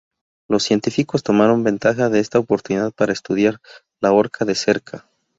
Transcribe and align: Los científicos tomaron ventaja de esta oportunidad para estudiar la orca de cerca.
Los 0.49 0.63
científicos 0.63 1.21
tomaron 1.21 1.63
ventaja 1.63 2.09
de 2.09 2.19
esta 2.21 2.39
oportunidad 2.39 2.91
para 2.91 3.13
estudiar 3.13 3.59
la 4.01 4.11
orca 4.11 4.45
de 4.45 4.55
cerca. 4.55 5.07